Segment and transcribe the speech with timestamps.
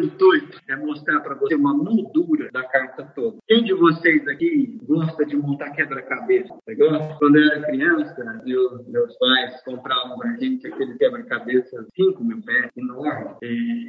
[0.00, 3.38] intuito é mostrar para você uma moldura da carta toda.
[3.46, 6.54] Quem de vocês aqui gosta de montar quebra-cabeça?
[7.18, 12.70] Quando eu era criança, eu, meus pais compravam pra gente aquele quebra-cabeça 5 mil pés,
[12.76, 13.36] enorme.
[13.42, 13.88] E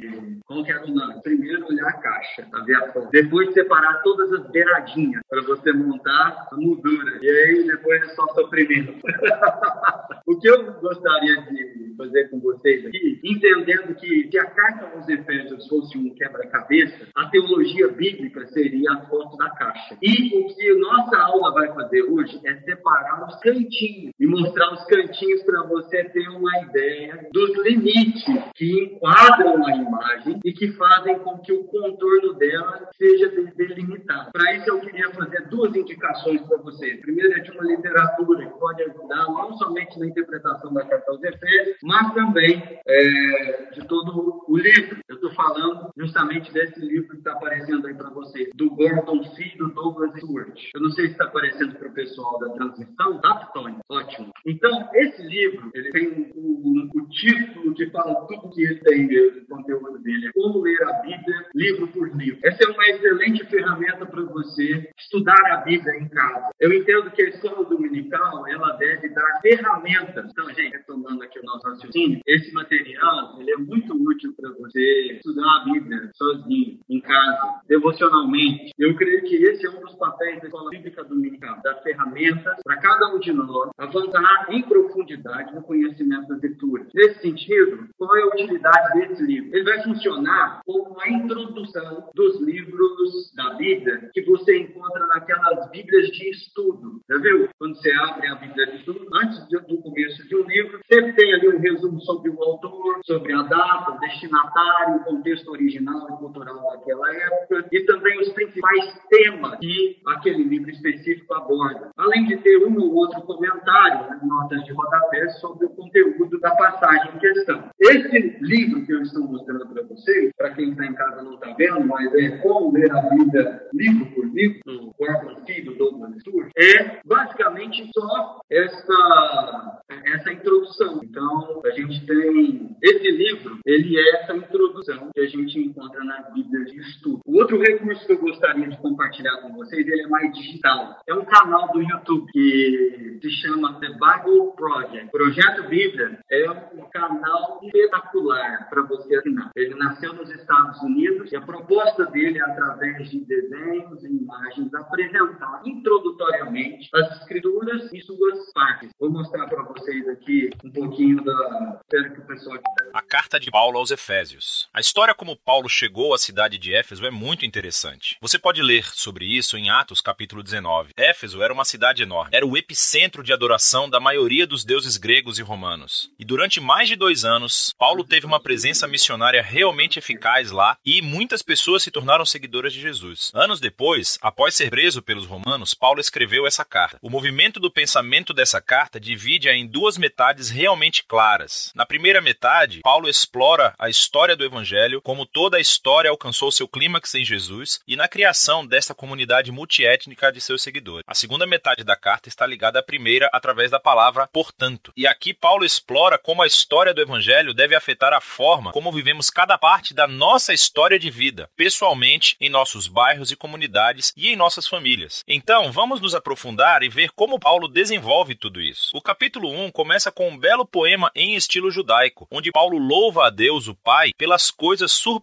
[0.64, 1.22] que era o nome?
[1.22, 3.10] Primeiro olhar a caixa, a ver a foto.
[3.10, 7.18] Depois separar todas as beiradinhas para você montar a moldura.
[7.22, 8.94] E aí depois é só sofrimento.
[10.26, 15.08] o que eu gostaria de fazer com vocês aqui, entendendo que se a carta aos
[15.08, 19.96] Efésios fosse um quebra-cabeça, a teologia bíblica seria a foto da caixa.
[20.02, 24.84] E o que nossa aula vai fazer hoje é separar os cantinhos e mostrar os
[24.84, 31.18] cantinhos para você ter uma ideia dos limites que enquadram a imagem e que fazem
[31.20, 34.30] com que o contorno dela seja delimitado.
[34.32, 36.96] Para isso, eu queria fazer duas indicações para você.
[36.96, 41.22] Primeiro é de uma literatura que pode ajudar não somente na interpretação da carta aos
[41.22, 44.98] Efésios, mas também é, de todo o livro.
[45.08, 49.52] Eu estou falando justamente desse livro que está aparecendo aí para vocês, do Gordon C.
[49.56, 50.70] do Douglas Stewart.
[50.74, 53.20] Eu não sei se está aparecendo para o pessoal da transição.
[53.20, 53.76] Tá, Tony?
[53.88, 54.30] Ótimo.
[54.46, 59.46] Então, esse livro, ele tem o, o, título que fala tudo que ele tem o
[59.46, 60.28] conteúdo dele.
[60.28, 62.40] É Como Ler a Bíblia, livro por livro.
[62.44, 66.50] Essa é uma excelente ferramenta para você estudar a Bíblia em casa.
[66.60, 70.30] Eu entendo que a escola dominical, ela deve dar ferramentas.
[70.30, 75.12] Então, gente, retomando aqui o nosso raciocínio, esse material, ele é muito útil para você
[75.12, 75.79] estudar a Bíblia
[76.14, 78.72] sozinho, em casa, devocionalmente.
[78.78, 82.76] Eu creio que esse é um dos papéis da escola bíblica dominical, dar ferramentas para
[82.78, 86.88] cada um de nós avançar em profundidade no conhecimento das Escrituras.
[86.94, 89.50] Nesse sentido, qual é a utilidade desse livro?
[89.52, 96.08] Ele vai funcionar como uma introdução dos livros da Bíblia que você encontra naquelas Bíblias
[96.08, 97.00] de estudo.
[97.08, 97.48] Já viu?
[97.58, 101.34] Quando você abre a Bíblia de estudo, antes do começo de um livro, sempre tem
[101.34, 106.16] ali um resumo sobre o autor, sobre a data, o destinatário, o contexto original e
[106.18, 111.90] cultural daquela época e também os principais temas que aquele livro específico aborda.
[111.96, 116.50] Além de ter um ou outro comentário, né, notas de rodapé sobre o conteúdo da
[116.56, 117.64] passagem em questão.
[117.80, 121.52] Esse livro que eu estou mostrando para vocês, para quem está em casa não está
[121.56, 126.10] vendo, mas é Como Ler a Bíblia livro por livro, do Gordon Fee, do Douglas
[126.56, 131.00] é basicamente só essa, essa introdução.
[131.02, 136.22] Então, a gente tem esse livro, ele é essa introdução que a gente encontra na
[136.30, 137.20] Bíblia de estudo.
[137.24, 140.98] O outro recurso que eu gostaria de compartilhar com vocês, ele é mais digital.
[141.06, 145.10] É um canal do YouTube que se chama The Bible Project.
[145.10, 149.50] Projeto Bíblia é um canal espetacular para você assinar.
[149.54, 154.72] Ele nasceu nos Estados Unidos e a proposta dele é, através de desenhos e imagens,
[154.74, 158.90] apresentar introdutoriamente as escrituras e suas partes.
[158.98, 161.80] Vou mostrar para vocês aqui um pouquinho da.
[161.82, 162.58] Espero que o pessoal.
[162.92, 164.68] A carta de Paulo aos Efésios.
[164.72, 168.16] A história como Paulo chegou à cidade de Éfeso é muito interessante.
[168.20, 170.92] Você pode ler sobre isso em Atos capítulo 19.
[170.96, 172.30] Éfeso era uma cidade enorme.
[172.32, 176.08] Era o epicentro de adoração da maioria dos deuses gregos e romanos.
[176.16, 181.02] E durante mais de dois anos, Paulo teve uma presença missionária realmente eficaz lá e
[181.02, 183.32] muitas pessoas se tornaram seguidoras de Jesus.
[183.34, 186.96] Anos depois, após ser preso pelos romanos, Paulo escreveu essa carta.
[187.02, 191.72] O movimento do pensamento dessa carta divide-a em duas metades realmente claras.
[191.74, 196.68] Na primeira metade, Paulo explora a história do evangelho, como toda a história alcançou seu
[196.68, 201.02] clímax em Jesus e na criação desta comunidade multiétnica de seus seguidores.
[201.06, 204.92] A segunda metade da carta está ligada à primeira através da palavra portanto.
[204.94, 209.30] E aqui Paulo explora como a história do evangelho deve afetar a forma como vivemos
[209.30, 214.36] cada parte da nossa história de vida, pessoalmente, em nossos bairros e comunidades e em
[214.36, 215.24] nossas famílias.
[215.26, 218.90] Então, vamos nos aprofundar e ver como Paulo desenvolve tudo isso.
[218.92, 223.30] O capítulo 1 começa com um belo poema em estilo judaico, onde Paulo louva a
[223.30, 225.19] Deus, o Pai, pelas coisas surpreendentes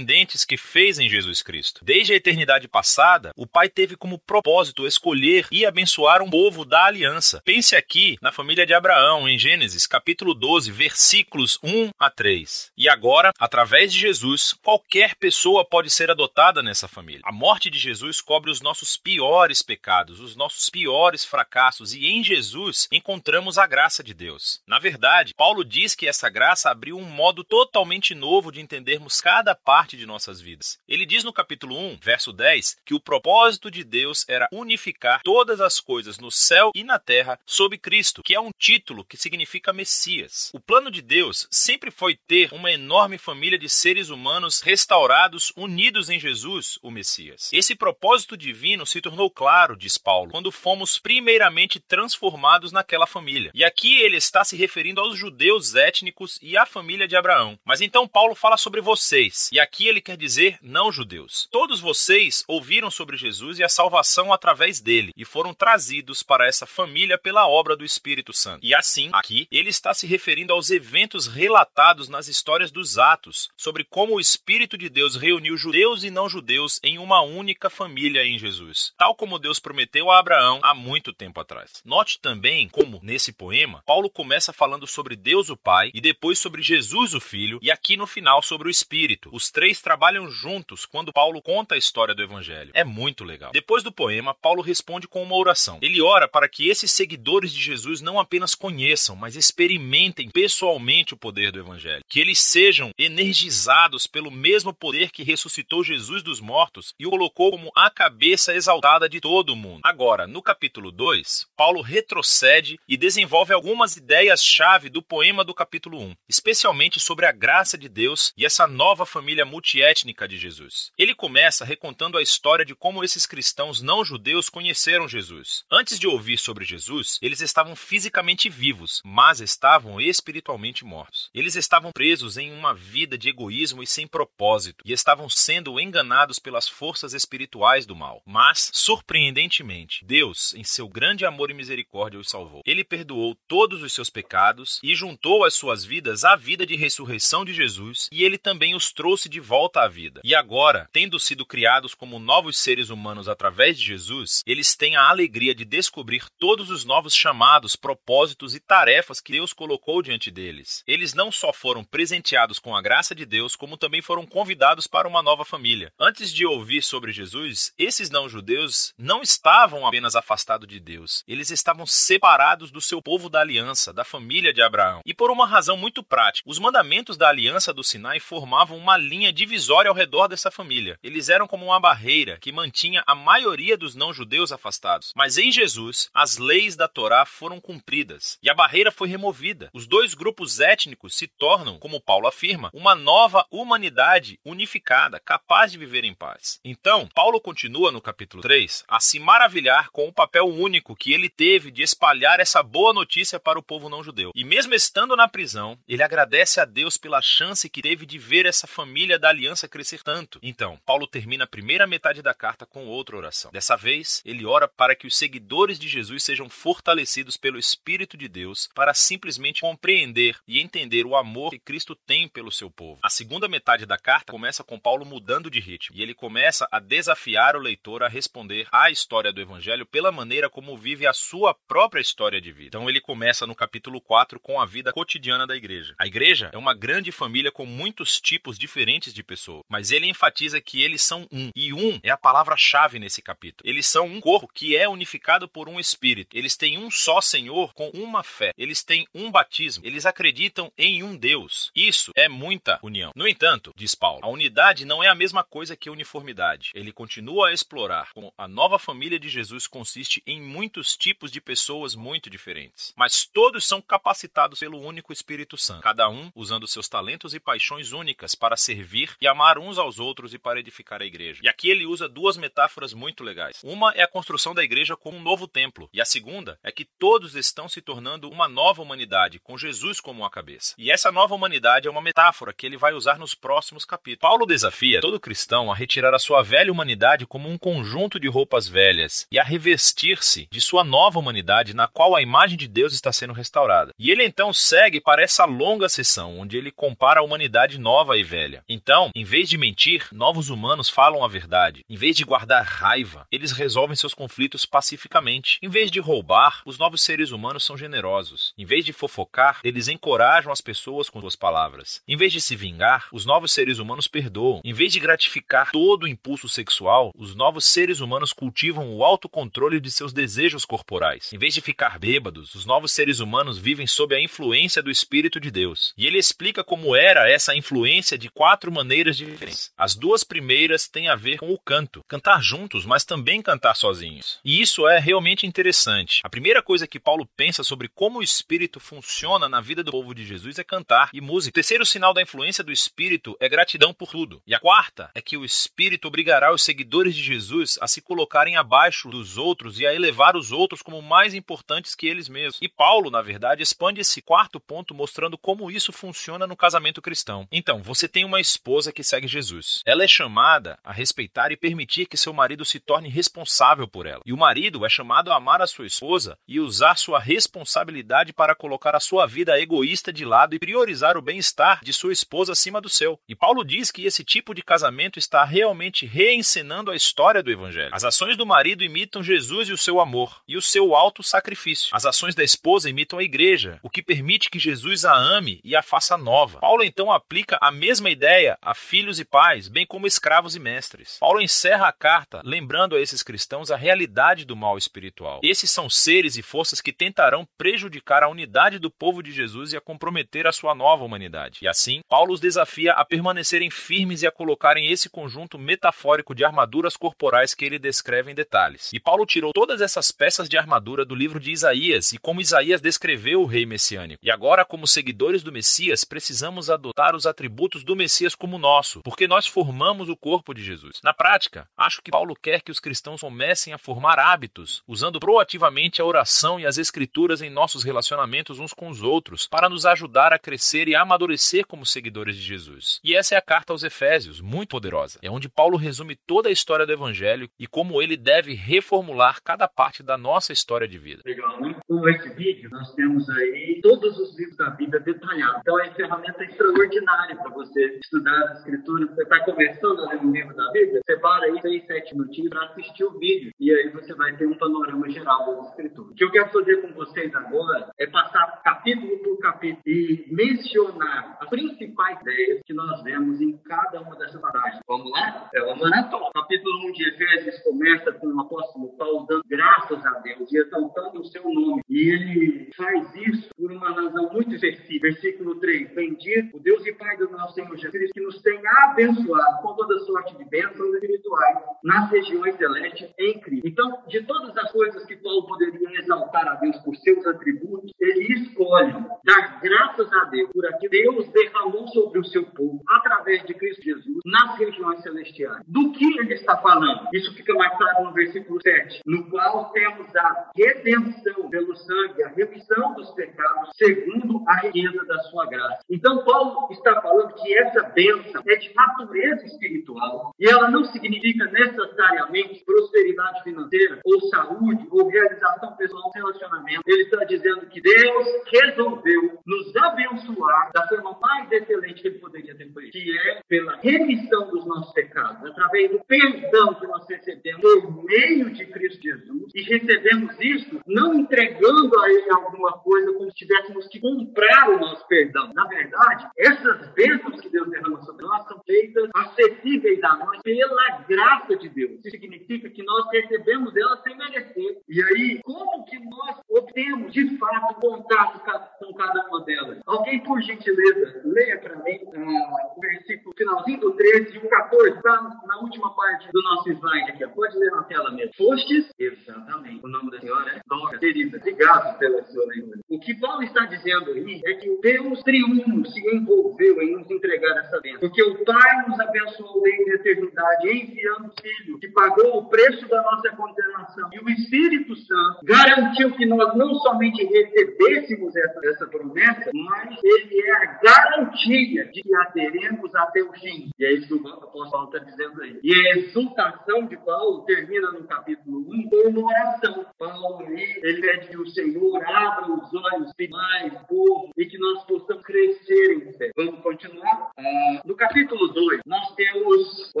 [0.44, 1.84] que fez em Jesus Cristo.
[1.84, 6.84] Desde a eternidade passada, o Pai teve como propósito escolher e abençoar um povo da
[6.84, 7.40] aliança.
[7.44, 12.72] Pense aqui na família de Abraão, em Gênesis, capítulo 12, versículos 1 a 3.
[12.76, 17.22] E agora, através de Jesus, qualquer pessoa pode ser adotada nessa família.
[17.24, 22.22] A morte de Jesus cobre os nossos piores pecados, os nossos piores fracassos, e em
[22.22, 24.60] Jesus encontramos a graça de Deus.
[24.66, 29.54] Na verdade, Paulo diz que essa graça abriu um modo totalmente novo de entendermos cada
[29.64, 30.78] parte de nossas vidas.
[30.88, 35.60] Ele diz no capítulo 1, verso 10, que o propósito de Deus era unificar todas
[35.60, 39.72] as coisas no céu e na terra sob Cristo, que é um título que significa
[39.72, 40.50] Messias.
[40.52, 46.08] O plano de Deus sempre foi ter uma enorme família de seres humanos restaurados, unidos
[46.08, 47.50] em Jesus, o Messias.
[47.52, 53.50] Esse propósito divino se tornou claro, diz Paulo, quando fomos primeiramente transformados naquela família.
[53.54, 57.58] E aqui ele está se referindo aos judeus étnicos e à família de Abraão.
[57.64, 61.48] Mas então Paulo fala sobre vocês, e aqui ele quer dizer não judeus.
[61.50, 66.66] Todos vocês ouviram sobre Jesus e a salvação através dele e foram trazidos para essa
[66.66, 68.64] família pela obra do Espírito Santo.
[68.64, 73.84] E assim, aqui ele está se referindo aos eventos relatados nas histórias dos Atos sobre
[73.84, 78.38] como o Espírito de Deus reuniu judeus e não judeus em uma única família em
[78.38, 81.80] Jesus, tal como Deus prometeu a Abraão há muito tempo atrás.
[81.84, 86.62] Note também como, nesse poema, Paulo começa falando sobre Deus o Pai e depois sobre
[86.62, 89.30] Jesus o Filho e aqui no final sobre o Espírito.
[89.40, 92.72] Os três trabalham juntos quando Paulo conta a história do Evangelho.
[92.74, 93.52] É muito legal.
[93.52, 95.78] Depois do poema, Paulo responde com uma oração.
[95.80, 101.16] Ele ora para que esses seguidores de Jesus não apenas conheçam, mas experimentem pessoalmente o
[101.16, 102.04] poder do Evangelho.
[102.06, 107.52] Que eles sejam energizados pelo mesmo poder que ressuscitou Jesus dos mortos e o colocou
[107.52, 109.80] como a cabeça exaltada de todo o mundo.
[109.82, 116.14] Agora, no capítulo 2, Paulo retrocede e desenvolve algumas ideias-chave do poema do capítulo 1,
[116.28, 120.90] especialmente sobre a graça de Deus e essa nova família multiétnica de Jesus.
[120.96, 125.64] Ele começa recontando a história de como esses cristãos não judeus conheceram Jesus.
[125.70, 131.30] Antes de ouvir sobre Jesus, eles estavam fisicamente vivos, mas estavam espiritualmente mortos.
[131.34, 136.38] Eles estavam presos em uma vida de egoísmo e sem propósito, e estavam sendo enganados
[136.38, 138.22] pelas forças espirituais do mal.
[138.24, 142.62] Mas, surpreendentemente, Deus, em seu grande amor e misericórdia, os salvou.
[142.64, 147.44] Ele perdoou todos os seus pecados e juntou as suas vidas à vida de ressurreição
[147.44, 150.20] de Jesus, e ele também os trouxe de volta à vida.
[150.24, 155.08] E agora, tendo sido criados como novos seres humanos através de Jesus, eles têm a
[155.08, 160.82] alegria de descobrir todos os novos chamados, propósitos e tarefas que Deus colocou diante deles.
[160.86, 165.08] Eles não só foram presenteados com a graça de Deus, como também foram convidados para
[165.08, 165.92] uma nova família.
[165.98, 171.86] Antes de ouvir sobre Jesus, esses não-judeus não estavam apenas afastados de Deus, eles estavam
[171.86, 175.00] separados do seu povo da aliança, da família de Abraão.
[175.04, 179.32] E por uma razão muito prática, os mandamentos da aliança do Sinai formavam uma linha
[179.32, 180.96] divisória ao redor dessa família.
[181.02, 185.12] Eles eram como uma barreira que mantinha a maioria dos não-judeus afastados.
[185.16, 189.68] Mas em Jesus, as leis da Torá foram cumpridas e a barreira foi removida.
[189.74, 195.78] Os dois grupos étnicos se tornam, como Paulo afirma, uma nova humanidade unificada, capaz de
[195.78, 196.60] viver em paz.
[196.64, 201.28] Então, Paulo continua no capítulo 3 a se maravilhar com o papel único que ele
[201.28, 204.30] teve de espalhar essa boa notícia para o povo não judeu.
[204.36, 208.46] E mesmo estando na prisão, ele agradece a Deus pela chance que teve de ver
[208.46, 210.38] essa família da aliança crescer tanto.
[210.42, 213.50] Então, Paulo termina a primeira metade da carta com outra oração.
[213.50, 218.28] Dessa vez, ele ora para que os seguidores de Jesus sejam fortalecidos pelo Espírito de
[218.28, 222.98] Deus para simplesmente compreender e entender o amor que Cristo tem pelo seu povo.
[223.02, 226.78] A segunda metade da carta começa com Paulo mudando de ritmo e ele começa a
[226.78, 231.54] desafiar o leitor a responder à história do evangelho pela maneira como vive a sua
[231.54, 232.68] própria história de vida.
[232.68, 235.94] Então ele começa no capítulo 4 com a vida cotidiana da igreja.
[235.98, 238.79] A igreja é uma grande família com muitos tipos diferentes
[239.12, 241.50] de pessoas, mas ele enfatiza que eles são um.
[241.54, 243.68] E um é a palavra-chave nesse capítulo.
[243.68, 246.36] Eles são um corpo que é unificado por um espírito.
[246.36, 248.52] Eles têm um só Senhor com uma fé.
[248.56, 249.84] Eles têm um batismo.
[249.86, 251.70] Eles acreditam em um Deus.
[251.74, 253.12] Isso é muita união.
[253.14, 256.70] No entanto, diz Paulo, a unidade não é a mesma coisa que uniformidade.
[256.74, 261.40] Ele continua a explorar como a nova família de Jesus consiste em muitos tipos de
[261.40, 266.88] pessoas muito diferentes, mas todos são capacitados pelo único Espírito Santo, cada um usando seus
[266.88, 271.04] talentos e paixões únicas para servir e amar uns aos outros e para edificar a
[271.04, 271.40] igreja.
[271.42, 273.60] E aqui ele usa duas metáforas muito legais.
[273.64, 276.84] Uma é a construção da igreja como um novo templo, e a segunda é que
[276.84, 280.74] todos estão se tornando uma nova humanidade, com Jesus como a cabeça.
[280.78, 284.20] E essa nova humanidade é uma metáfora que ele vai usar nos próximos capítulos.
[284.20, 288.68] Paulo desafia todo cristão a retirar a sua velha humanidade como um conjunto de roupas
[288.68, 293.10] velhas e a revestir-se de sua nova humanidade, na qual a imagem de Deus está
[293.10, 293.92] sendo restaurada.
[293.98, 298.22] E ele então segue para essa longa sessão, onde ele compara a humanidade nova e
[298.22, 298.59] velha.
[298.68, 301.84] Então, em vez de mentir, novos humanos falam a verdade.
[301.88, 305.58] Em vez de guardar raiva, eles resolvem seus conflitos pacificamente.
[305.62, 308.52] Em vez de roubar, os novos seres humanos são generosos.
[308.56, 312.02] Em vez de fofocar, eles encorajam as pessoas com suas palavras.
[312.06, 314.60] Em vez de se vingar, os novos seres humanos perdoam.
[314.64, 319.80] Em vez de gratificar todo o impulso sexual, os novos seres humanos cultivam o autocontrole
[319.80, 321.32] de seus desejos corporais.
[321.32, 325.40] Em vez de ficar bêbados, os novos seres humanos vivem sob a influência do Espírito
[325.40, 325.92] de Deus.
[325.96, 329.70] E ele explica como era essa influência de quatro maneiras diferentes.
[329.78, 334.40] As duas primeiras têm a ver com o canto, cantar juntos, mas também cantar sozinhos.
[334.44, 336.20] E isso é realmente interessante.
[336.24, 340.12] A primeira coisa que Paulo pensa sobre como o Espírito funciona na vida do povo
[340.12, 341.52] de Jesus é cantar e música.
[341.52, 344.42] O terceiro sinal da influência do Espírito é gratidão por tudo.
[344.44, 348.56] E a quarta é que o Espírito obrigará os seguidores de Jesus a se colocarem
[348.56, 352.58] abaixo dos outros e a elevar os outros como mais importantes que eles mesmos.
[352.60, 357.46] E Paulo, na verdade, expande esse quarto ponto mostrando como isso funciona no casamento cristão.
[357.52, 359.82] Então, você tem uma esposa que segue Jesus.
[359.86, 364.22] Ela é chamada a respeitar e permitir que seu marido se torne responsável por ela.
[364.24, 368.54] E o marido é chamado a amar a sua esposa e usar sua responsabilidade para
[368.54, 372.80] colocar a sua vida egoísta de lado e priorizar o bem-estar de sua esposa acima
[372.80, 373.18] do seu.
[373.28, 377.90] E Paulo diz que esse tipo de casamento está realmente reencenando a história do evangelho.
[377.92, 381.90] As ações do marido imitam Jesus e o seu amor e o seu alto sacrifício.
[381.92, 385.76] As ações da esposa imitam a igreja, o que permite que Jesus a ame e
[385.76, 386.60] a faça nova.
[386.60, 388.29] Paulo então aplica a mesma ideia
[388.62, 391.16] a filhos e pais, bem como escravos e mestres.
[391.18, 395.40] Paulo encerra a carta lembrando a esses cristãos a realidade do mal espiritual.
[395.42, 399.76] Esses são seres e forças que tentarão prejudicar a unidade do povo de Jesus e
[399.76, 401.58] a comprometer a sua nova humanidade.
[401.62, 406.44] E assim, Paulo os desafia a permanecerem firmes e a colocarem esse conjunto metafórico de
[406.44, 408.92] armaduras corporais que ele descreve em detalhes.
[408.92, 412.80] E Paulo tirou todas essas peças de armadura do livro de Isaías e como Isaías
[412.80, 414.20] descreveu o rei messiânico.
[414.22, 419.26] E agora, como seguidores do Messias, precisamos adotar os atributos do Messias como nosso, porque
[419.26, 421.00] nós formamos o corpo de Jesus.
[421.02, 426.02] Na prática, acho que Paulo quer que os cristãos comecem a formar hábitos, usando proativamente
[426.02, 430.32] a oração e as escrituras em nossos relacionamentos uns com os outros, para nos ajudar
[430.32, 433.00] a crescer e amadurecer como seguidores de Jesus.
[433.02, 435.18] E essa é a carta aos Efésios, muito poderosa.
[435.22, 439.66] É onde Paulo resume toda a história do evangelho e como ele deve reformular cada
[439.66, 441.22] parte da nossa história de vida.
[441.24, 441.76] Legal, né?
[441.88, 445.60] Com esse vídeo, nós temos aí todos os livros da Bíblia detalhados.
[445.60, 449.08] Então, é uma ferramenta extraordinária para você estudar as escrituras.
[449.10, 452.64] Você está começando a ler um livro da Bíblia, separa aí seis, sete minutinhos para
[452.64, 453.52] assistir o vídeo.
[453.58, 456.10] E aí você vai ter um panorama geral das escrituras.
[456.10, 461.38] O que eu quero fazer com vocês agora é passar capítulo por capítulo e mencionar
[461.40, 464.80] as principais ideias que nós vemos em cada uma dessas passagens.
[464.86, 465.48] Vamos lá?
[465.54, 466.30] É uma maratona.
[466.34, 471.20] Capítulo 1 de Efésios começa com o apóstolo Paulo dando graças a Deus e exaltando
[471.20, 471.82] o seu nome.
[471.88, 475.08] E ele faz isso por uma razão muito específica.
[475.10, 478.60] Versículo 3: Bendito o Deus e Pai do nosso Senhor Jesus Cristo, que nos tem
[478.84, 483.68] abençoado com toda sorte de bênçãos espirituais nas regiões celestes em Cristo.
[483.68, 488.32] Então, de todas as coisas que Paulo poderia exaltar a Deus por seus atributos, ele
[488.34, 488.92] escolhe
[489.24, 493.54] dar graças a Deus por aquilo que Deus derramou sobre o seu povo através de
[493.54, 495.62] Cristo Jesus nas regiões celestiais.
[495.68, 497.06] Do que ele está falando?
[497.12, 502.28] Isso fica mais claro no versículo 7, no qual temos a redenção pelo sangue, a
[502.28, 505.84] remissão dos pecados, segundo a riqueza da sua graça.
[505.90, 511.44] Então, Paulo está falando que essa bênção é de natureza espiritual e ela não significa
[511.46, 516.82] necessariamente prosperidade financeira ou saúde ou realização pessoal relacionamento.
[516.86, 522.54] Ele está dizendo que Deus resolveu nos abençoar da forma mais excelente que ele poderia
[522.54, 527.60] ter feito, que é pela remissão dos nossos pecados, através do perdão que nós recebemos
[527.60, 533.30] por meio de Cristo Jesus e recebemos isso não entregando a ele alguma coisa como
[533.30, 535.52] se tivéssemos que comprar o nosso perdão.
[535.54, 540.98] Na verdade, essas bênçãos que Deus derrama sobre nós são feitas acessíveis a nós pela
[541.08, 542.00] graça de Deus.
[542.04, 544.78] Isso significa que nós recebemos elas sem merecer.
[544.88, 548.40] E aí, como que nós obtemos de fato contato
[548.78, 549.80] com cada uma delas?
[549.86, 554.96] Alguém, por gentileza, leia para mim uh, o versículo finalzinho do 13 e o 14,
[554.96, 557.26] está na última parte do nosso slide aqui.
[557.28, 558.32] Pode ler na tela mesmo.
[558.36, 559.84] Postes, exatamente.
[559.84, 560.98] O nome da senhora é Dora.
[560.98, 562.80] Querida, obrigado pela sua leitura.
[562.88, 567.59] O que Paulo está dizendo aí é que Deus triunfo se envolveu em nos entregar
[567.60, 568.00] essa bênção.
[568.00, 572.88] Porque o Pai nos abençoou desde a eternidade, enviando o Filho, que pagou o preço
[572.88, 574.08] da nossa condenação.
[574.12, 580.42] E o Espírito Santo garantiu que nós não somente recebêssemos essa, essa promessa, mas ele
[580.42, 583.70] é a garantia de que a teremos até o fim.
[583.78, 585.60] E é isso que o apóstolo Paulo está dizendo aí.
[585.62, 589.86] E a exultação de Paulo termina no capítulo 1 com uma oração.
[589.98, 595.24] Paulo, ele pede que o Senhor abra os olhos mais, povo, e que nós possamos
[595.24, 596.30] crescer em fé.
[596.36, 597.30] Vamos continuar?
[597.50, 600.00] Ah, no capítulo 2, nós temos o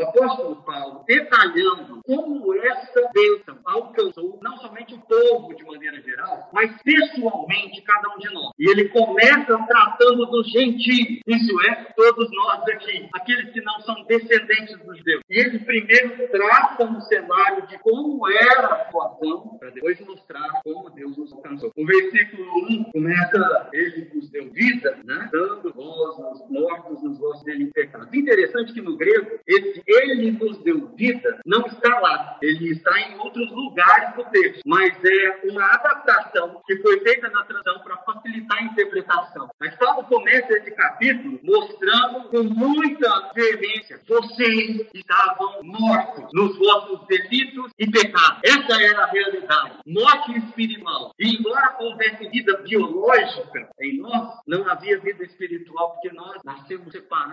[0.02, 6.70] apóstolo Paulo detalhando como essa bênção alcançou não somente o povo de maneira geral, mas
[6.82, 8.52] pessoalmente cada um de nós.
[8.56, 14.04] E ele começa tratando dos gentios, isso é, todos nós aqui, aqueles que não são
[14.04, 15.22] descendentes dos judeus.
[15.28, 20.90] E ele primeiro trata um cenário de como era a situação, para depois mostrar como
[20.90, 21.72] Deus nos alcançou.
[21.76, 25.28] O versículo 1 começa, ele nos deu vida, né?
[25.32, 28.12] dando vós nos mortos nos vossos delitos pecados.
[28.12, 33.18] Interessante que no grego, esse ele nos deu vida não está lá, ele está em
[33.18, 38.58] outros lugares do texto, mas é uma adaptação que foi feita na tradução para facilitar
[38.58, 39.50] a interpretação.
[39.58, 47.72] Mas Paulo começa esse capítulo mostrando com muita veemência: vocês estavam mortos nos vossos delitos
[47.78, 48.40] e pecados.
[48.44, 49.78] Essa era a realidade.
[49.86, 51.14] Morte espiritual.
[51.18, 57.29] E embora houvesse vida biológica em nós, não havia vida espiritual, porque nós nascemos separados,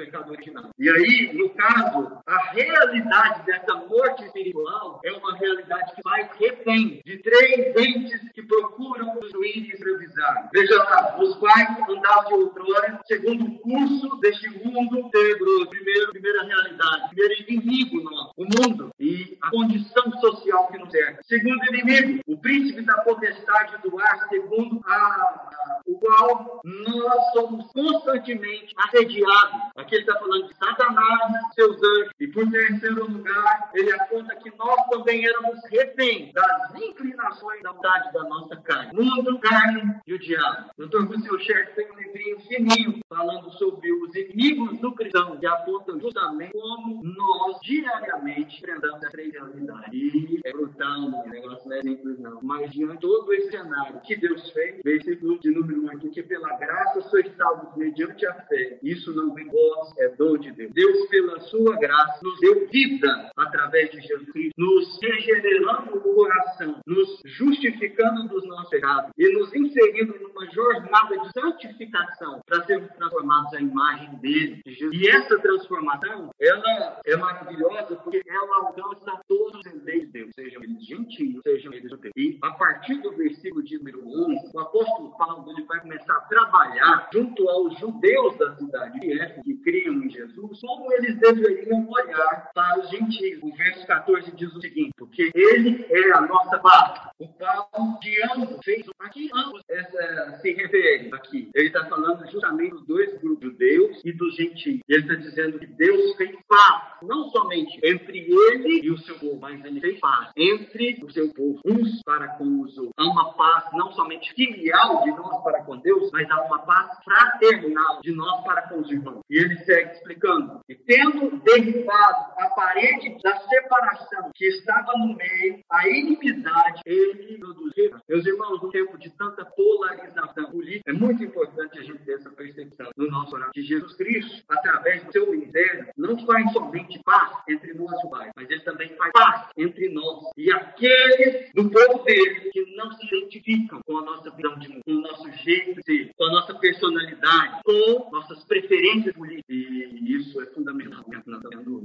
[0.00, 0.70] Pecado original.
[0.78, 7.02] E aí, no caso, a realidade dessa morte espiritual é uma realidade que faz refém
[7.04, 10.48] de três entes que procuram construir e revisar.
[10.54, 15.68] Veja lá, os pais andavam outrora segundo o curso deste mundo tenebroso.
[15.68, 21.18] Primeiro, primeira realidade, primeiro inimigo nosso, o mundo e a condição social que nos é.
[21.24, 27.66] Segundo inimigo, o príncipe da potestade do ar, segundo a, a, o qual nós somos
[27.72, 29.60] constantemente assediados.
[29.76, 32.12] Aqui ele está falando de Satanás, seus anjos.
[32.20, 38.12] E por terceiro lugar, ele aponta que nós também éramos reféns das inclinações da vontade
[38.12, 38.92] da nossa carne.
[38.92, 40.70] Mundo, carne e o diabo.
[40.76, 41.04] Dr.
[41.04, 46.52] Russell Schertz tem um livrinho fininho falando sobre os inimigos do cristão, que apontam justamente
[46.52, 49.92] como nós diariamente enfrentamos a três realidades.
[49.92, 52.38] E é brutal, o negócio não é simples não.
[52.42, 56.56] Mas diante todo esse cenário que Deus fez, versículo de número 1 aqui, que pela
[56.58, 58.78] graça sois salvos mediante a fé.
[58.82, 60.72] Isso não vem vós, é dom de Deus.
[60.72, 66.80] Deus, pela sua graça, nos deu vida através de Jesus Cristo, nos regenerando o coração,
[66.86, 73.52] nos justificando dos nossos pecados e nos inserindo numa jornada de santificação para sermos transformados
[73.54, 74.62] à imagem dele.
[74.64, 75.00] De Jesus.
[75.00, 80.84] E essa transformação, ela é maravilhosa porque ela alcança todos os de Deus, sejam eles
[80.84, 82.12] gentios, sejam eles judeus.
[82.16, 86.20] E a partir do versículo de número 11, o apóstolo Paulo ele vai começar a
[86.22, 91.88] trabalhar junto aos judeus da cidade de Éfeso que criam em Jesus, como eles deveriam
[91.88, 93.42] olhar para os gentios.
[93.42, 97.10] O verso 14 diz o seguinte: porque ele é a nossa paz.
[97.18, 101.50] O Paulo de ambos fez aqui ambos essa, se refere aqui.
[101.54, 104.80] Ele está falando justamente dos dois grupos, judeus e dos gentios.
[104.88, 109.38] Ele está dizendo que Deus fez paz, não somente entre ele e o seu povo,
[109.40, 112.94] mas ele fez paz entre o seu povo, uns para com os outros.
[112.96, 116.98] Há uma paz não somente filial de nós para com Deus, mas há uma paz
[117.04, 119.20] fraternal de nós para com os irmãos.
[119.28, 125.60] E ele segue explicando: e tendo derribado a parede da separação que estava no meio,
[125.70, 127.96] a inimizade, ele produziu.
[128.08, 132.30] Meus irmãos, no tempo de tanta polarização política, é muito importante a gente ter essa
[132.30, 137.30] percepção no nosso orar que Jesus Cristo, através do seu ministério, não faz somente paz
[137.48, 141.70] entre nós e o Pai, mas ele também faz paz entre nós e aqueles do
[141.70, 145.30] povo dele que não se identificam com a nossa visão de mundo, com o nosso
[145.32, 149.44] jeito de ser, com a nossa personalidade, com nossas preferências políticas.
[149.48, 151.04] E isso é fundamental.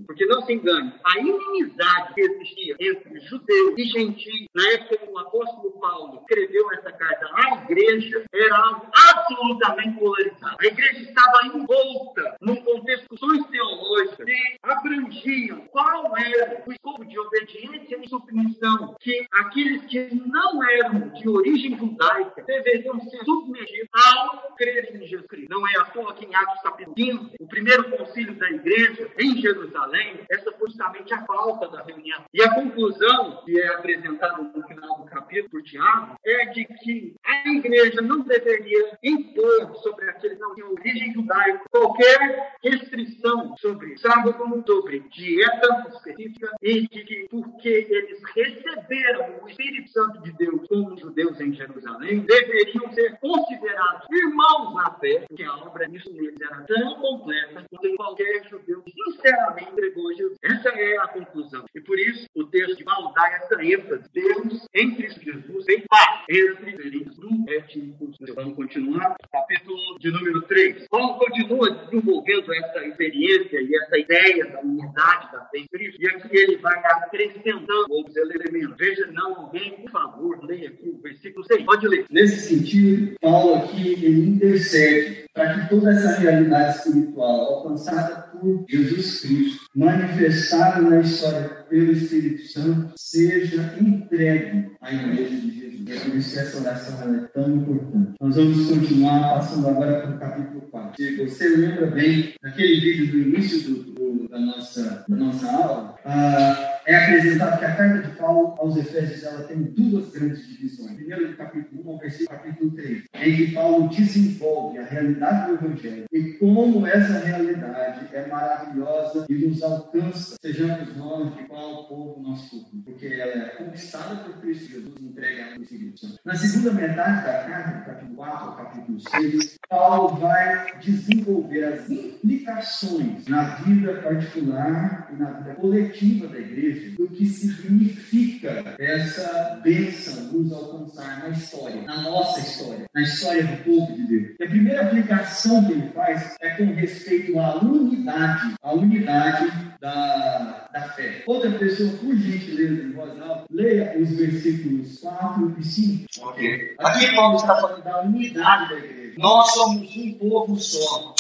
[0.05, 5.11] Porque não se engane, a inimizade que existia entre judeus e gentios, na época que
[5.11, 10.57] o apóstolo Paulo escreveu essa carta à igreja, era algo absolutamente polarizado.
[10.59, 17.17] A igreja estava envolta num contexto de teológicas que abrangiam qual era o escopo de
[17.19, 24.55] obediência e submissão que aqueles que não eram de origem judaica deveriam ser submetidos ao
[24.55, 25.49] crer em Jesus Cristo.
[25.49, 30.19] Não é à toa que em Capítulo 15, o primeiro concílio da igreja em Jerusalém,
[30.29, 32.23] essa foi justamente a falta da reunião.
[32.33, 37.15] E a conclusão que é apresentada no final do capítulo por Tiago é de que
[37.23, 43.97] a igreja não deveria impor sobre aqueles que não tinham origem judaica qualquer restrição sobre
[43.97, 50.67] sábado, sobre dieta específica e de que porque eles receberam o Espírito Santo de Deus
[50.67, 56.41] como judeus em Jerusalém, deveriam ser considerados irmãos na fé, porque a obra nisso neles
[56.41, 60.37] era tão completa quanto qualquer judeu sinceramente entregou Jesus.
[60.43, 61.65] Essa é a conclusão.
[61.73, 64.03] E por isso o texto de Paulo dá essa ênfase.
[64.13, 68.17] Deus em Cristo Jesus tem paz entre diferentes grupos étnicos.
[68.35, 69.15] Vamos continuar.
[69.31, 70.87] Capítulo de número 3.
[70.89, 76.01] Paulo continua desenvolvendo essa experiência e essa ideia da unidade da fé em Cristo.
[76.01, 78.77] E aqui ele vai acrescentando outros elementos.
[78.77, 81.63] Veja, não alguém, por favor, leia aqui o versículo 6.
[81.63, 82.05] Pode ler.
[82.09, 89.65] Nesse sentido, Paulo aqui intercede para que toda essa realidade espiritual alcançada por Jesus Cristo,
[89.75, 95.65] manifestada na história pelo Espírito Santo, seja entregue à igreja de Jesus.
[95.87, 98.13] É por isso que essa oração é tão importante.
[98.21, 100.93] Nós vamos continuar passando agora para o capítulo 4.
[100.95, 105.95] Se você lembra bem daquele vídeo do início do, do, da, nossa, da nossa aula,
[106.05, 110.91] ah, é apresentado que a carta de Paulo aos Efésios ela tem duas grandes divisões.
[110.91, 115.65] Primeiro, do capítulo 1 ao versículo capítulo 3, em que Paulo desenvolve a realidade do
[115.65, 122.21] Evangelho e como essa realidade é maravilhosa e nos alcança, sejamos nós de qual povo
[122.21, 126.19] nós somos, porque ela é conquistada por Cristo Jesus, entrega ao Espírito Santo.
[126.23, 131.89] Na segunda metade da carta, do capítulo 4 ao capítulo 6, Paulo vai desenvolver as
[131.89, 140.31] implicações na vida particular e na vida coletiva da igreja do que significa essa bênção
[140.31, 144.35] nos alcançar na história, na nossa história, na história do povo de Deus.
[144.39, 150.67] E a primeira aplicação que ele faz é com respeito à unidade, à unidade da,
[150.73, 151.23] da fé.
[151.27, 156.05] Outra pessoa, por gentileza, em voz alta, leia os versículos 4 e 5.
[156.21, 156.75] Ok.
[156.79, 159.15] Aqui Paulo está falando da unidade da igreja.
[159.17, 161.15] Nós somos um povo só.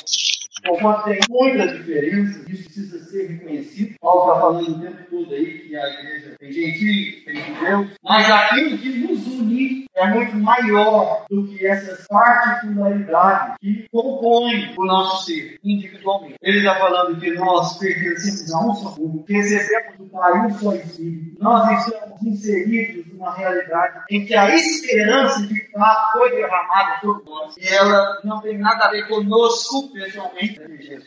[0.67, 3.95] Conforme tem muitas diferenças, isso precisa ser reconhecido.
[4.01, 8.29] Paulo está falando o tempo todo aí que a igreja tem gentios, tem judeus, mas
[8.31, 15.25] aquilo que nos une é muito maior do que essas particularidades que compõem o nosso
[15.25, 16.35] ser individualmente.
[16.41, 20.49] Ele está falando que nós pertencemos a um só povo, que recebemos do Pai um
[20.59, 21.41] só Espírito.
[21.41, 27.55] Nós estamos inseridos numa realidade em que a esperança de fato foi derramada por nós
[27.57, 30.54] e ela não tem nada a ver conosco pessoalmente.
[30.57, 30.99] Venceu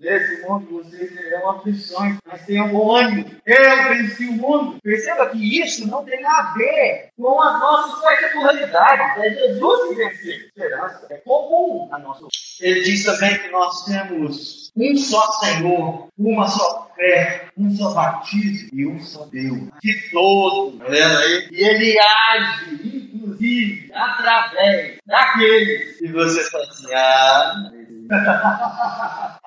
[0.00, 3.30] Nesse mundo vocês terão aflições, mas tenham ânimo.
[3.46, 4.78] Eu venci o mundo.
[4.82, 9.24] Perceba que isso não tem a ver com as nossas particularidades.
[9.24, 10.36] É Jesus que venceu.
[10.46, 12.26] Esperança é comum a nossa.
[12.60, 18.68] Ele diz também que nós temos um só Senhor, uma só fé, um só batismo
[18.72, 19.68] e um só Deus.
[19.82, 20.78] De todo.
[20.78, 21.48] Tá vendo aí?
[21.52, 25.98] E ele age, inclusive, através daqueles.
[25.98, 29.37] Que você fala assim, ah,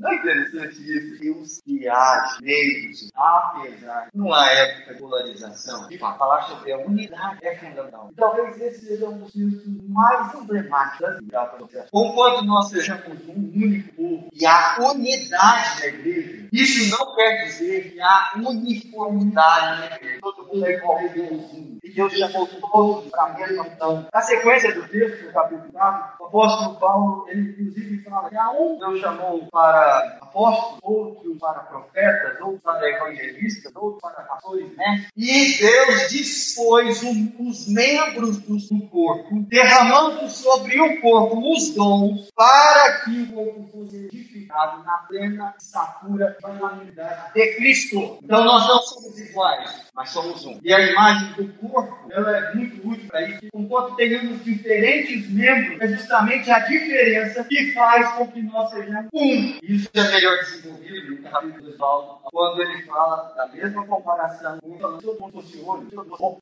[0.00, 1.20] Não é interessante isso?
[1.20, 7.38] Deus que age neles, apesar de uma época de polarização, de falar sobre a unidade
[7.42, 8.10] é fundamental.
[8.12, 11.88] E talvez esse seja um dos textos mais emblemáticos da processo.
[11.90, 17.92] Conquanto nós sejamos um único povo e a unidade da igreja, isso não quer dizer
[17.92, 20.20] que há uniformidade na igreja.
[20.20, 21.52] Todo mundo é igual a Deus.
[21.82, 24.06] E Deus chamou todos para a mesma missão.
[24.12, 28.50] Na sequência do texto, no capítulo 4, o apóstolo Paulo, ele inclusive fala que a
[28.50, 29.87] um Deus chamou para
[30.20, 35.12] apóstolos, outros para profetas, outros para evangelistas, outros para pastores mestres.
[35.16, 43.04] E Deus dispôs um, os membros do corpo, derramando sobre o corpo os dons, para
[43.04, 44.08] que o corpo fosse
[44.48, 48.18] na plena estatura da humanidade de Cristo.
[48.22, 50.58] Então nós não somos iguais, mas somos um.
[50.62, 53.46] E a imagem do corpo, ela é muito útil para isso.
[53.54, 59.58] Enquanto tenhamos diferentes membros, é justamente a diferença que faz com que nós sejamos um.
[59.62, 64.78] Isso é melhor desenvolvido no capítulo 2 Paulo, quando ele fala da mesma comparação, se
[64.78, 65.88] todo mundo fosse olho,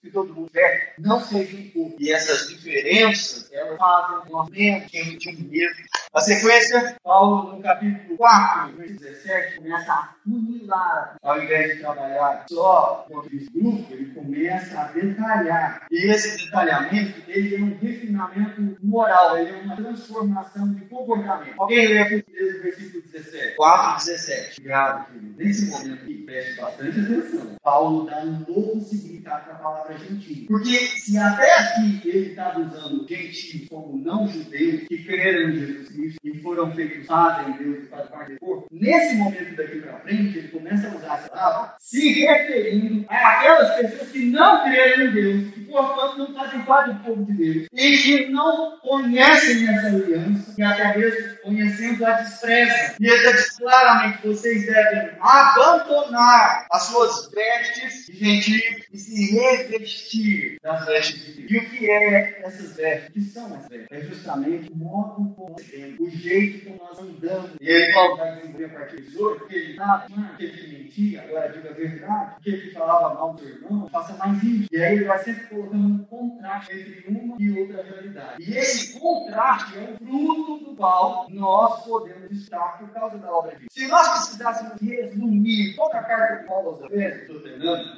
[0.03, 1.97] se todo mundo é, não seja um pouco.
[1.99, 5.85] E essas diferenças, elas fazem nós menos de um mesmo.
[6.13, 12.45] A sequência, Paulo no capítulo 4, versículo 17, começa a funilar, ao invés de trabalhar
[12.49, 15.87] só com aqueles grupos, ele começa a detalhar.
[15.91, 21.55] E esse detalhamento, ele é um refinamento moral, ele é uma transformação de comportamento.
[21.59, 23.57] Alguém lê aqui o versículo 17?
[23.57, 24.61] 4, 17.
[24.61, 25.35] Obrigado, querido.
[25.37, 27.57] Nesse momento aqui, preste bastante atenção.
[27.63, 30.47] Paulo dá um novo significado para a palavra gentil.
[30.47, 35.89] Porque se até aqui ele estava usando gentil como não judeus que creram em Jesus
[35.89, 40.01] Cristo e foram feitos fazem Deus e fazem parte do corpo, nesse momento daqui para
[40.01, 45.13] frente ele começa a usar essa palavra se referindo àquelas pessoas que não creram em
[45.13, 49.89] Deus, que portanto não fazem parte do povo de Deus e que não conhecem essa
[49.89, 52.97] aliança e até mesmo conhecendo a despreza.
[53.01, 58.61] E ele diz claramente: vocês devem abandonar as suas vestes de gentil
[58.93, 61.51] e se revestir das vestes de Deus.
[61.51, 63.09] E o que é essas vestes?
[63.09, 63.89] O que são as vestes?
[63.91, 65.57] É justamente o modo como
[66.01, 67.51] o jeito como nós andamos.
[67.61, 71.23] E ele Paulo vai desenvolver a partir de hoje, porque ele nada, aquele que mentia,
[71.23, 74.69] agora diga a verdade, que falava mal do irmão, faça mais isso.
[74.73, 78.43] E aí ele vai sempre colocando um contraste entre uma e outra realidade.
[78.43, 83.53] E esse contraste é o fruto do qual nós podemos estar por causa da obra
[83.53, 83.69] de Deus.
[83.73, 87.43] Se nós precisássemos resumir toda a carta de Paulo aos Efésios,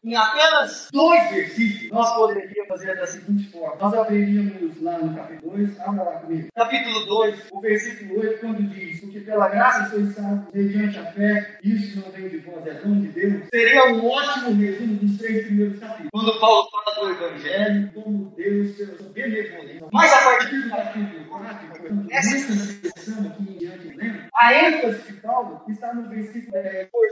[0.04, 3.76] em apenas dois versículos, nós poderíamos fazer da seguinte forma.
[3.80, 6.48] Nós abriríamos lá no capítulo 2, abra lá comigo.
[6.54, 11.58] Capítulo 2, o versículo 8, quando diz, porque pela graça sois salvos mediante a fé,
[11.64, 13.42] isso não vem de vós, é dom de Deus.
[13.52, 16.10] Seria um ótimo resumo do três primeiros capítulos.
[16.12, 19.84] Quando Paulo fala do Evangelho, Como Deus, seu benevolente.
[19.92, 21.68] mas a partir do capítulo 4,
[22.10, 24.28] Essa- sessão aqui em diante, lembra?
[24.34, 27.08] A ênfase de Paulo está no versículo é, por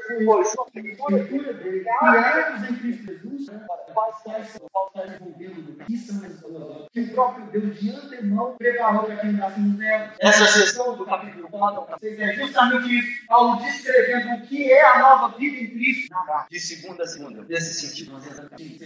[1.05, 3.51] cultura dele, criados em Cristo Jesus,
[3.95, 4.17] quais
[4.49, 9.05] são faltas envolvendo do que são as duas que o próprio Deus de antemão preparou
[9.05, 10.13] para quem andássemos nela.
[10.19, 13.27] Essa sessão do capítulo 4 ao 6 é justamente isso.
[13.27, 16.15] Paulo descrevendo o que é a nova vida em Cristo.
[16.51, 18.13] de segunda a segunda, nesse sentido.
[18.13, 18.85] Nós exatamente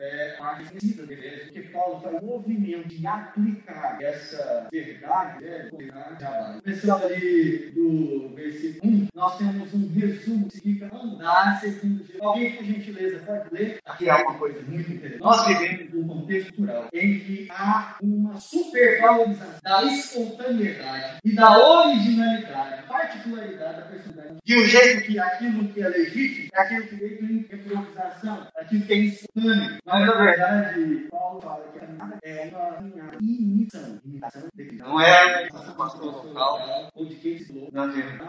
[0.00, 5.68] é da igreja, porque Paulo faz um movimento de aplicar essa verdade, né.
[6.62, 12.20] Começando ali do versículo 1, nós temos um resumo que significa andar segundo Jesus.
[12.20, 13.78] Alguém, por gentileza, pode ler?
[13.84, 15.22] Aqui há uma coisa muito interessante.
[15.22, 22.86] Nós vivemos num contexto cultural em que há uma supervalorização da espontaneidade e da originalidade,
[22.86, 27.24] particularidade da personalidade de um jeito que aquilo que é legítimo é aquilo que veio
[27.24, 29.78] em improvisação, aquilo que é espontâneo.
[29.84, 34.00] Mas, na verdade, Paulo fala que a nada é uma, imitação.
[34.04, 36.90] Imitação de Não é um pastor local.
[36.94, 37.68] ou de quem se.
[37.72, 38.28] Na verdade.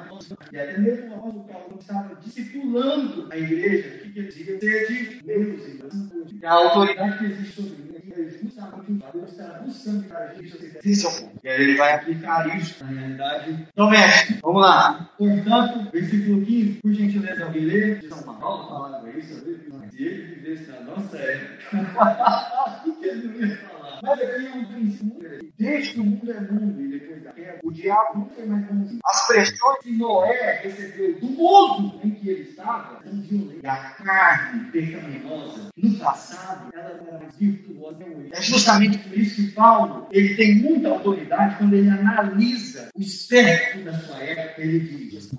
[0.51, 4.60] E até mesmo quando Paulo estava discipulando a igreja, o que dizia?
[4.60, 6.43] Sede meus irmãos.
[6.43, 10.80] A autoridade que existe sobre é justamente o que Deus está buscando para a gente.
[10.84, 11.39] Esse o ponto.
[11.43, 15.10] E aí ele vai aplicar isso na realidade Então, mestre, vamos lá.
[15.17, 17.95] Portanto, versículo 15, por gentileza, alguém lê?
[17.95, 23.08] De São Paulo falava isso, eu vi, se ele vivesse na nossa época, o que
[23.08, 23.88] ele não ia falar?
[24.01, 25.51] Mas aqui é um princípio.
[25.57, 28.65] Desde que o mundo é mundo e depois da queda, o diabo nunca é mais
[28.65, 28.99] bonzinho.
[29.05, 33.59] As pressões que Noé recebeu do mundo em que ele estava, não violento.
[33.63, 38.29] E a carne pecaminosa, no passado, ela era mais virtuosa hoje.
[38.31, 43.83] É justamente por isso que Paulo, ele tem muita autoridade quando ele analisa o espectro
[43.83, 45.29] da sua época, ele diz,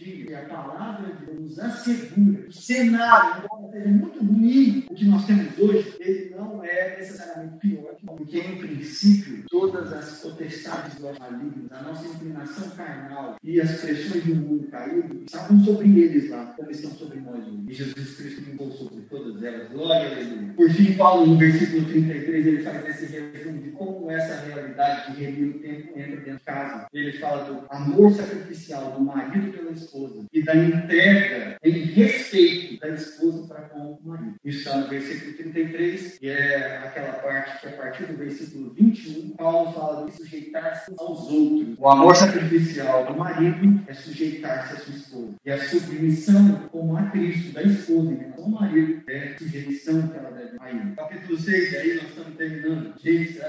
[0.00, 5.26] e a palavra de Deus nos assegura, o cenário, seja muito ruim o que nós
[5.26, 11.70] temos hoje, ele não é necessariamente pior porque em princípio todas as potestades dos malignos,
[11.70, 16.70] a nossa inclinação carnal e as pressões do mundo caído estavam sobre eles lá, como
[16.70, 17.64] estão sobre nós hoje.
[17.68, 19.68] E Jesus Cristo limpou sobre todas elas.
[19.70, 20.54] Glória a Deus.
[20.54, 25.24] Por fim, Paulo, no versículo 33, ele faz esse resumo de como essa realidade de
[25.24, 26.86] remir o tempo entra dentro de casa.
[26.92, 32.88] Ele fala do amor sacrificial do marido pela esposa e da entrega em respeito da
[32.88, 34.34] esposa para com o marido.
[34.44, 39.30] Isso está no versículo 33, e é aquela parte que a partir do versículo 21,
[39.30, 41.76] Paulo fala de sujeitar-se aos outros.
[41.78, 45.34] O amor sacrificial do marido é sujeitar-se à sua esposa.
[45.44, 50.08] E a submissão, como a Cristo, da esposa em relação ao marido, é a sujeição
[50.08, 50.94] que ela deve a ele.
[50.94, 52.94] Capítulo 6, aí nós estamos terminando.
[53.02, 53.40] Gente,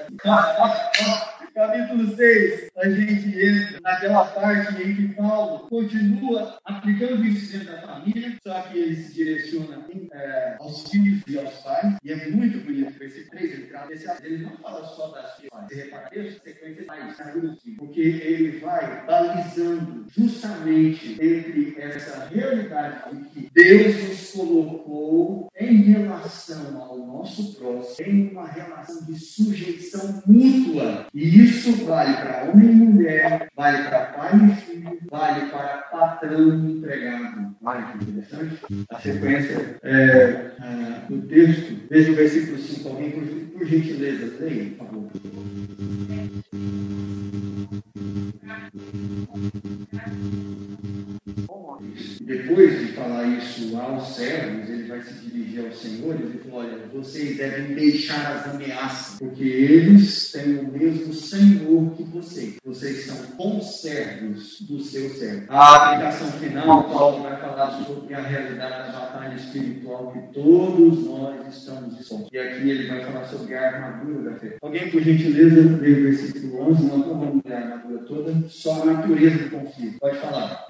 [1.58, 7.82] capítulo 6, a gente entra naquela parte em que Paulo continua aplicando isso dentro da
[7.82, 12.60] família, só que ele se direciona é, aos filhos e aos pais, e é muito
[12.60, 12.94] bonito.
[13.00, 13.68] Versículo 3, ele
[14.24, 17.18] ele não fala só das filhas, você repara, Deus, sequência mais,
[17.76, 26.82] porque ele vai balizando justamente entre essa realidade de que Deus nos colocou em relação
[26.82, 31.08] ao nosso próximo, em uma relação de sujeição mútua.
[31.14, 31.47] E isso
[31.86, 37.56] vale para homem e mulher, vale para pai e filho, vale para patrão e empregado.
[37.64, 38.60] Olha que interessante.
[38.90, 40.52] A sequência é,
[41.10, 43.24] do texto, veja o versículo 5, alguém por,
[43.58, 45.08] por gentileza, leia, por favor.
[52.28, 56.78] Depois de falar isso aos servos, ele vai se dirigir aos senhores e falar: Olha,
[56.94, 62.56] vocês devem deixar as ameaças, porque eles têm o mesmo Senhor que vocês.
[62.66, 65.46] Vocês são conservos do seu servo.
[65.48, 71.48] A aplicação final, Paulo vai falar sobre a realidade da batalha espiritual que todos nós
[71.48, 72.30] estamos expostos.
[72.34, 74.58] E aqui ele vai falar sobre a armadura da fé.
[74.62, 78.86] Alguém, por gentileza, lê o versículo 11, não vamos ler a armadura toda, só a
[78.86, 79.98] natureza do.
[80.02, 80.66] Pode falar.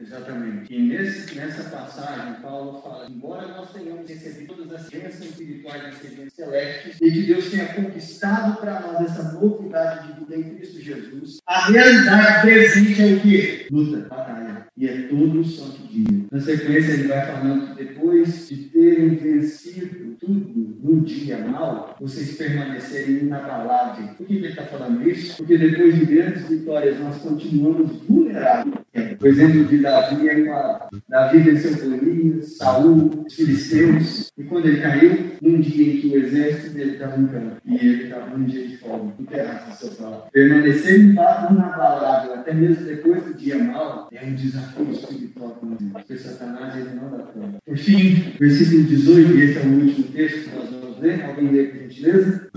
[0.00, 0.74] Exatamente.
[0.74, 5.98] E nesse, nessa passagem, Paulo fala: embora nós tenhamos recebido todas as bênçãos espirituais das
[6.00, 10.80] regiões celestes e que Deus tenha conquistado para nós essa novidade de vida em Cristo
[10.80, 13.66] Jesus, a realidade presente é o que?
[13.70, 14.55] Luta, batalha.
[14.78, 16.26] E é todo o santo dia.
[16.30, 22.36] Na sequência, ele vai falando que depois de terem vencido tudo no dia mal, vocês
[22.36, 24.10] permanecerem inabaláveis.
[24.10, 25.38] Por que ele está falando isso?
[25.38, 28.74] Porque depois de grandes vitórias, nós continuamos vulneráveis.
[29.18, 30.84] O exemplo de Davi é claro.
[31.08, 36.18] Davi venceu Golias, Saul, os filisteus, e quando ele caiu, num dia em que o
[36.18, 39.76] exército dele estava em campo, e ele estava num dia de fome, no terraço do
[39.76, 40.30] seu palácio.
[40.32, 45.58] Permanecer inabalável, até mesmo depois do dia mal, é um desafio espiritual.
[45.92, 47.58] Porque Satanás ele não dá conta.
[47.64, 51.24] Por Enfim, versículo 18, esse é o último texto que nós vamos ler.
[51.24, 52.50] Alguém lê, por gentileza?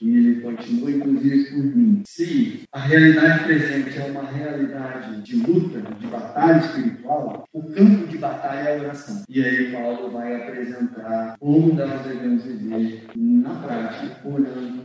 [0.00, 2.02] E ele continua, inclusive, por mim.
[2.06, 8.18] Se a realidade presente é uma realidade de luta, de batalha espiritual, o campo de
[8.18, 9.22] batalha é a oração.
[9.28, 14.82] E aí Paulo vai apresentar como nós devemos viver na prática, orando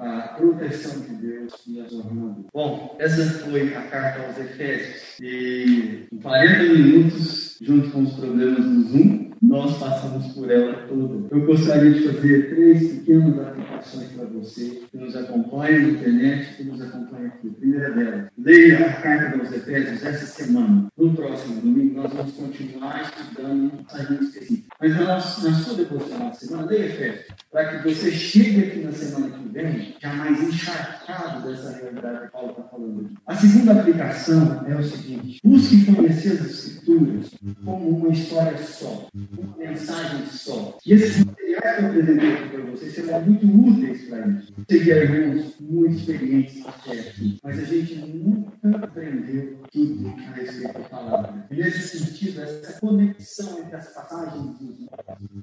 [0.00, 2.46] a proteção de Deus e as honrando.
[2.52, 5.18] Bom, essa foi a carta aos Efésios.
[5.20, 11.28] E em 40 minutos, junto com os problemas do Zoom, nós passamos por ela toda.
[11.30, 16.64] Eu gostaria de fazer três pequenas aplicações para você que nos acompanha na internet, que
[16.64, 17.50] nos acompanha aqui.
[17.50, 20.88] primeira delas, leia a carta aos Efésios essa semana.
[20.96, 24.76] No próximo domingo, nós vamos continuar estudando um passagem específica.
[24.80, 27.26] Mas na, nossa, na sua devocional de semana, leia Efésios,
[27.56, 32.32] para que você chegue aqui na semana que vem já mais encharcado dessa realidade que
[32.32, 33.10] Paulo está falando.
[33.26, 37.30] A segunda aplicação é o seguinte: busque conhecer as Escrituras
[37.64, 40.76] como uma história só uma mensagem só.
[40.84, 41.24] E esses
[41.56, 44.54] materiais que eu apresentei para vocês serão muito úteis para isso.
[44.68, 50.88] Seria irmãos muito experientes até aqui, mas a gente nunca aprendeu tudo a respeito da
[50.88, 51.46] palavra.
[51.50, 54.76] E nesse sentido, essa conexão entre as passagens dos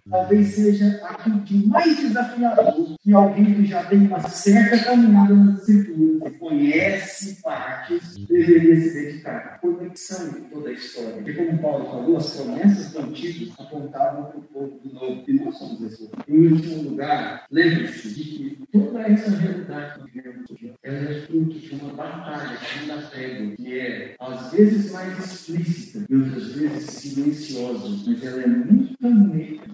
[0.10, 5.68] talvez seja aquilo de mais desafiador que alguém que já tem uma certa caminhada nas
[5.68, 9.34] escrituras e conhece partes deveria se dedicar.
[9.34, 11.22] A conexão de toda a história.
[11.26, 15.34] E como Paulo falou, as promessas do antigo apontavam para o povo do novo, e
[15.34, 16.03] nós somos esse.
[16.28, 21.60] Em último lugar, lembre-se de que toda essa realidade que vivemos hoje, ela é fruto
[21.60, 27.90] de uma batalha anda pega, que é às vezes mais explícita e outras vezes silenciosa,
[28.06, 29.10] mas ela é nunca,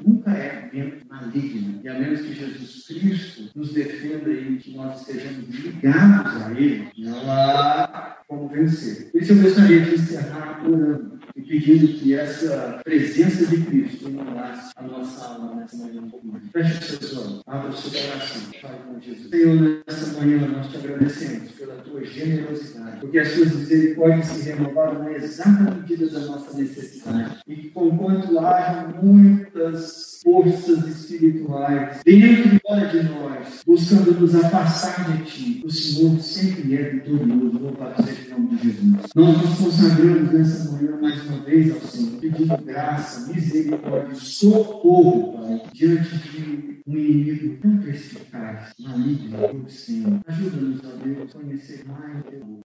[0.03, 1.79] nunca é dentro maligna.
[1.83, 6.89] E a menos que Jesus Cristo nos defenda e que nós estejamos ligados a Ele,
[7.07, 9.11] há como vencer.
[9.11, 14.73] Por isso eu gostaria de encerrar orando e pedindo que essa presença de Cristo inundasse
[14.75, 16.43] a nossa alma nessa manhã um mais.
[16.51, 19.29] Feche seus olhos, abra o seu coração, fale com Jesus.
[19.29, 24.99] Senhor, nessa manhã nós te agradecemos pela tua generosidade, porque as suas misericórdias se renovaram
[24.99, 27.39] na exata medida da nossa necessidade.
[27.47, 35.23] E conquanto haja muitas forças espirituais dentro e fora de nós, buscando nos afastar de
[35.23, 37.59] ti, o Senhor sempre é vitorioso.
[37.59, 38.95] Louvado seja o nome de Jesus.
[39.15, 45.61] Nós nos consagramos nessa manhã mais uma vez ao Senhor, pedindo graça, misericórdia, socorro, Pai,
[45.73, 50.19] diante de um inimigo tão perspicaz, maligno, obsceno.
[50.27, 52.37] Ajuda-nos, ó Deus, a conhecer mais de